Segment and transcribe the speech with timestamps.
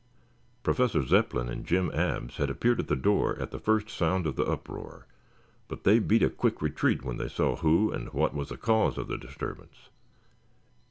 [0.63, 4.35] Professor Zepplin and Jim Abs had appeared at the door at the first sound of
[4.35, 5.05] the uproar,
[5.67, 8.97] but they beat a quick retreat when they saw who and what was the cause
[8.97, 9.89] of the disturbance.